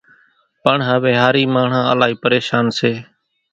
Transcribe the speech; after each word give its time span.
پڻ 0.63 0.77
هويَ 0.87 1.13
هارِي 1.21 1.43
ماڻۿان 1.53 1.83
الائِي 1.91 2.15
پريشانَ 2.23 2.65
سي۔ 2.77 2.91